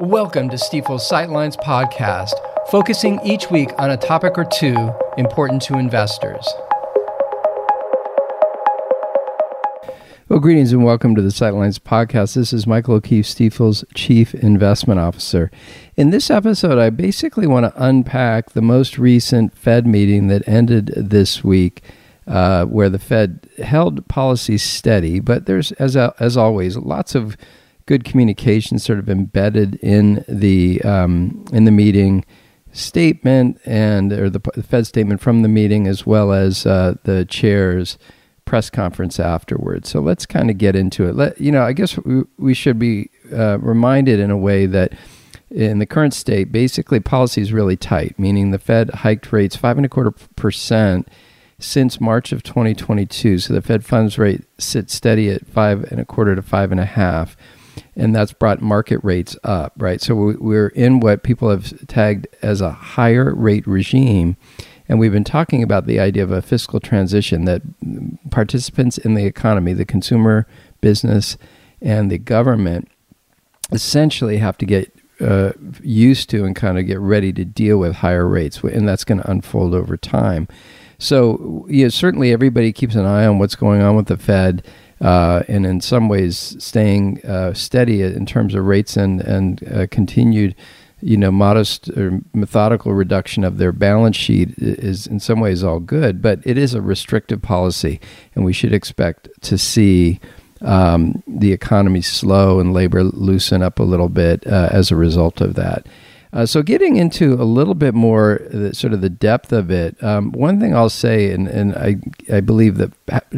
[0.00, 2.30] Welcome to Stifel's Sightlines podcast,
[2.70, 6.46] focusing each week on a topic or two important to investors.
[10.28, 12.36] Well, greetings and welcome to the Sightlines podcast.
[12.36, 15.50] This is Michael O'Keefe, Stifel's Chief Investment Officer.
[15.96, 20.92] In this episode, I basically want to unpack the most recent Fed meeting that ended
[20.94, 21.82] this week.
[22.28, 27.38] Uh, where the Fed held policy steady, but there's, as, as always, lots of
[27.88, 32.22] good communication sort of embedded in the um, in the meeting
[32.70, 37.24] statement and or the, the, Fed statement from the meeting as well as uh, the
[37.24, 37.96] chair's
[38.44, 39.88] press conference afterwards.
[39.88, 41.16] So let's kind of get into it.
[41.16, 44.92] Let you know, I guess we, we should be uh, reminded in a way that
[45.50, 49.78] in the current state, basically policy is really tight, meaning the Fed hiked rates five
[49.78, 51.08] and a quarter percent
[51.58, 53.38] since March of 2022.
[53.38, 56.80] So the Fed funds rate sits steady at five and a quarter to five and
[56.80, 57.34] a half
[57.98, 60.00] and that's brought market rates up, right?
[60.00, 64.36] So we're in what people have tagged as a higher rate regime.
[64.88, 67.60] And we've been talking about the idea of a fiscal transition that
[68.30, 70.46] participants in the economy, the consumer,
[70.80, 71.36] business,
[71.82, 72.88] and the government
[73.72, 75.50] essentially have to get uh,
[75.82, 78.62] used to and kind of get ready to deal with higher rates.
[78.62, 80.46] And that's going to unfold over time.
[80.98, 84.64] So, yeah, certainly everybody keeps an eye on what's going on with the Fed
[85.00, 89.86] uh, and in some ways staying uh, steady in terms of rates and and uh,
[89.90, 90.54] continued,
[91.00, 95.80] you know, modest or methodical reduction of their balance sheet is in some ways all
[95.80, 98.00] good, but it is a restrictive policy,
[98.34, 100.20] and we should expect to see.
[100.60, 105.40] Um, the economy slow and labor loosen up a little bit uh, as a result
[105.40, 105.86] of that.
[106.32, 110.02] Uh, so, getting into a little bit more the, sort of the depth of it,
[110.02, 111.96] um, one thing I'll say, and, and I,
[112.30, 112.92] I believe that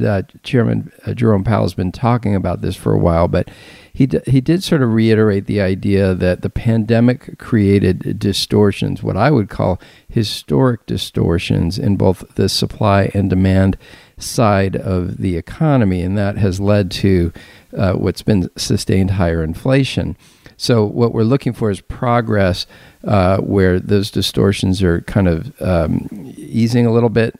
[0.05, 3.49] uh, Chairman uh, Jerome Powell has been talking about this for a while, but
[3.93, 9.17] he, d- he did sort of reiterate the idea that the pandemic created distortions, what
[9.17, 13.79] I would call historic distortions in both the supply and demand
[14.19, 17.33] side of the economy, and that has led to
[17.77, 20.17] uh, what's been sustained higher inflation.
[20.61, 22.67] So what we're looking for is progress
[23.03, 26.07] uh, where those distortions are kind of um,
[26.37, 27.35] easing a little bit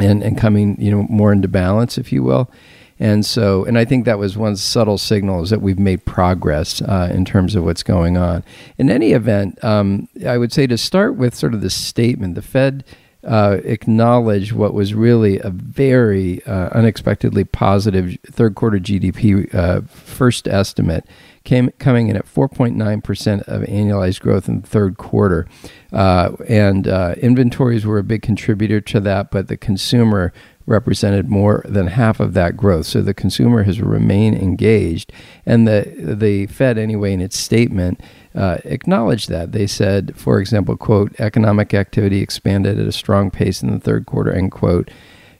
[0.00, 2.50] and, and coming you know more into balance, if you will.
[2.98, 6.80] And so, and I think that was one subtle signal is that we've made progress
[6.80, 8.42] uh, in terms of what's going on.
[8.78, 12.42] In any event, um, I would say to start with sort of the statement, the
[12.42, 12.84] Fed
[13.24, 20.46] uh, acknowledged what was really a very uh, unexpectedly positive third quarter GDP uh, first
[20.48, 21.06] estimate
[21.44, 25.46] came coming in at 4.9% of annualized growth in the third quarter.
[25.92, 30.32] Uh, and uh, inventories were a big contributor to that, but the consumer
[30.66, 32.86] represented more than half of that growth.
[32.86, 35.12] So the consumer has remained engaged.
[35.44, 38.00] And the, the Fed, anyway, in its statement,
[38.34, 39.52] uh, acknowledged that.
[39.52, 44.06] They said, for example, quote, economic activity expanded at a strong pace in the third
[44.06, 44.90] quarter, end quote.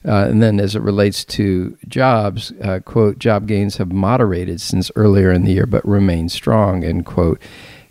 [0.07, 4.91] Uh, and then as it relates to jobs, uh, quote, job gains have moderated since
[4.95, 7.41] earlier in the year but remain strong, end quote.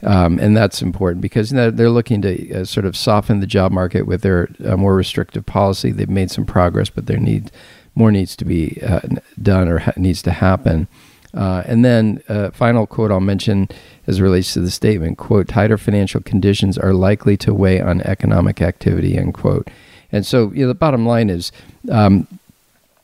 [0.03, 4.07] Um, and that's important because they're looking to uh, sort of soften the job market
[4.07, 5.93] with their uh, more restrictive policy.
[5.93, 7.51] They've made some progress, but there need
[7.95, 9.01] more needs to be uh,
[9.41, 10.89] done or ha- needs to happen.
[11.35, 13.69] Uh, and then, uh, final quote I'll mention
[14.07, 18.63] as relates to the statement: "quote Tighter financial conditions are likely to weigh on economic
[18.63, 19.69] activity." End quote.
[20.13, 21.51] And so, you know, the bottom line is
[21.91, 22.29] um,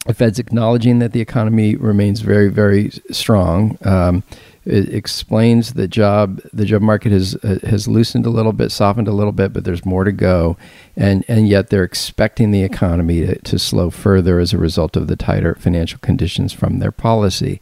[0.07, 3.77] the Fed's acknowledging that the economy remains very, very strong.
[3.85, 4.23] Um,
[4.65, 9.09] it explains the job the job market has uh, has loosened a little bit, softened
[9.09, 10.57] a little bit, but there's more to go,
[10.97, 15.07] and and yet they're expecting the economy to, to slow further as a result of
[15.07, 17.61] the tighter financial conditions from their policy.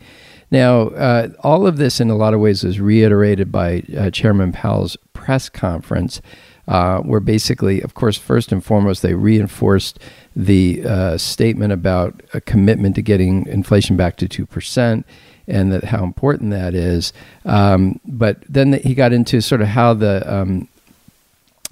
[0.51, 4.53] Now, uh, all of this in a lot of ways is reiterated by uh, Chairman
[4.53, 6.23] Powell's press conference
[6.69, 9.99] uh, where basically, of course, first and foremost, they reinforced
[10.37, 15.03] the uh, statement about a commitment to getting inflation back to 2%
[15.49, 17.13] and that how important that is.
[17.47, 20.69] Um, but then the, he got into sort of how the um,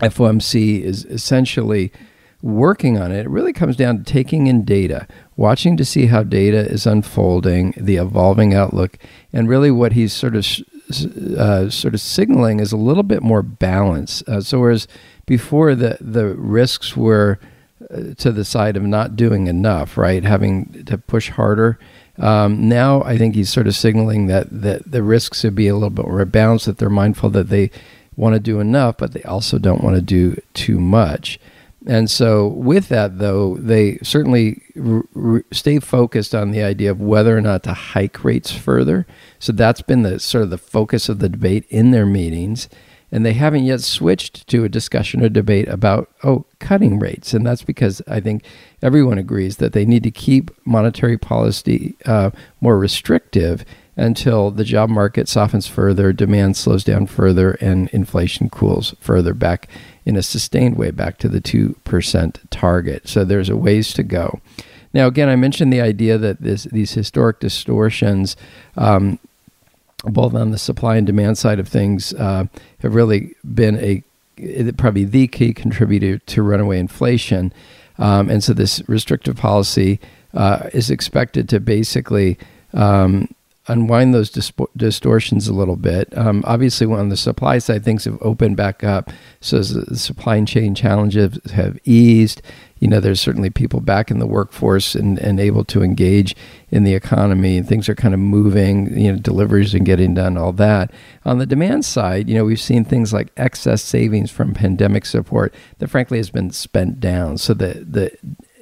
[0.00, 1.92] FOMC is essentially
[2.42, 3.20] working on it.
[3.20, 5.06] It really comes down to taking in data,
[5.36, 8.98] watching to see how data is unfolding, the evolving outlook,
[9.32, 10.46] and really what he's sort of
[11.36, 14.22] uh, sort of signaling is a little bit more balance.
[14.28, 14.86] Uh, so whereas
[15.26, 17.40] before the the risks were
[17.90, 21.78] uh, to the side of not doing enough, right, having to push harder.
[22.18, 25.74] Um, now I think he's sort of signaling that, that the risks would be a
[25.74, 27.70] little bit more balanced, that they're mindful that they
[28.16, 31.38] want to do enough, but they also don't want to do too much.
[31.86, 34.60] And so, with that, though, they certainly
[35.14, 39.06] r- stay focused on the idea of whether or not to hike rates further.
[39.38, 42.68] So that's been the sort of the focus of the debate in their meetings.
[43.12, 47.32] And they haven't yet switched to a discussion or debate about, oh, cutting rates.
[47.32, 48.44] And that's because I think
[48.82, 52.30] everyone agrees that they need to keep monetary policy uh,
[52.60, 53.64] more restrictive
[53.96, 59.68] until the job market softens further, demand slows down further, and inflation cools further back
[60.04, 63.08] in a sustained way back to the 2% target.
[63.08, 64.40] So there's a ways to go.
[64.92, 68.36] Now, again, I mentioned the idea that this, these historic distortions,
[68.76, 69.18] um,
[70.04, 72.44] both on the supply and demand side of things, uh,
[72.80, 74.02] have really been a
[74.76, 77.52] probably the key contributor to runaway inflation.
[77.98, 79.98] Um, and so this restrictive policy
[80.34, 82.38] uh, is expected to basically
[82.74, 83.34] um,
[83.68, 84.30] unwind those
[84.76, 86.16] distortions a little bit.
[86.16, 89.10] Um, obviously, on the supply side, things have opened back up,
[89.40, 92.42] so the supply chain challenges have eased.
[92.78, 96.36] You know, there's certainly people back in the workforce and, and able to engage
[96.70, 98.98] in the economy, and things are kind of moving.
[98.98, 100.92] You know, deliveries and getting done, all that.
[101.24, 105.54] On the demand side, you know, we've seen things like excess savings from pandemic support
[105.78, 107.38] that, frankly, has been spent down.
[107.38, 108.16] So the the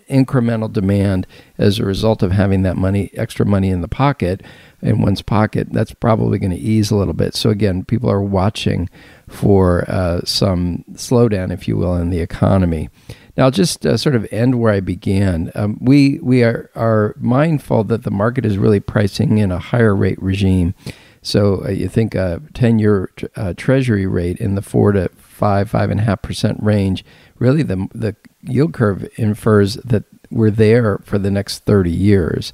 [0.09, 1.27] incremental demand
[1.59, 4.43] as a result of having that money, extra money in the pocket,
[4.85, 7.35] in one's pocket, that's probably going to ease a little bit.
[7.35, 8.89] So again, people are watching
[9.29, 12.91] for uh, some slowdown, if you will, in the economy.
[13.37, 15.51] Now, I'll just uh, sort of end where I began.
[15.55, 19.97] Um, we we are are mindful that the market is really pricing in a higher
[19.97, 20.75] rate regime.
[21.23, 25.91] So uh, you think a ten-year uh, Treasury rate in the four to five, five
[25.91, 27.05] and a half percent range.
[27.39, 32.53] Really, the the yield curve infers that we're there for the next 30 years.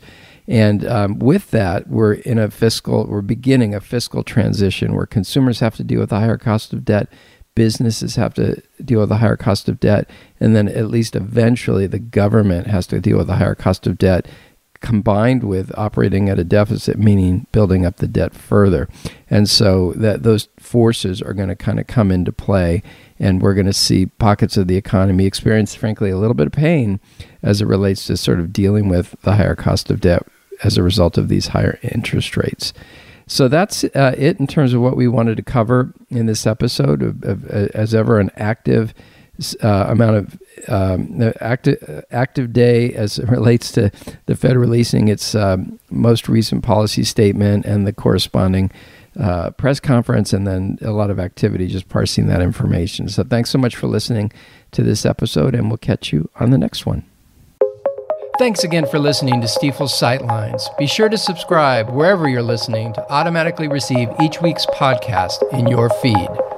[0.51, 5.61] And um, with that, we're in a fiscal, we're beginning a fiscal transition where consumers
[5.61, 7.09] have to deal with a higher cost of debt,
[7.55, 10.11] businesses have to deal with a higher cost of debt,
[10.41, 13.97] and then at least eventually the government has to deal with a higher cost of
[13.97, 14.27] debt
[14.81, 18.89] combined with operating at a deficit, meaning building up the debt further.
[19.29, 22.83] And so that those forces are going to kind of come into play,
[23.21, 26.53] and we're going to see pockets of the economy experience, frankly, a little bit of
[26.53, 26.99] pain
[27.41, 30.27] as it relates to sort of dealing with the higher cost of debt
[30.63, 32.73] as a result of these higher interest rates.
[33.27, 37.03] So that's uh, it in terms of what we wanted to cover in this episode.
[37.03, 38.93] Of, of, as ever, an active
[39.63, 43.91] uh, amount of um, active active day as it relates to
[44.27, 48.71] the Fed releasing its um, most recent policy statement and the corresponding
[49.19, 53.09] uh, press conference, and then a lot of activity just parsing that information.
[53.09, 54.33] So, thanks so much for listening
[54.73, 57.10] to this episode, and we'll catch you on the next one.
[58.41, 60.63] Thanks again for listening to Stifel's Sightlines.
[60.79, 65.91] Be sure to subscribe wherever you're listening to automatically receive each week's podcast in your
[65.91, 66.50] feed.